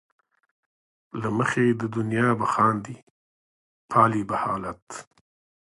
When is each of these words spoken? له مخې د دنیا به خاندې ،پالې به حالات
له 1.21 1.29
مخې 1.37 1.65
د 1.81 1.83
دنیا 1.95 2.27
به 2.39 2.47
خاندې 2.53 2.95
،پالې 3.91 4.21
به 4.29 4.35
حالات 4.43 4.85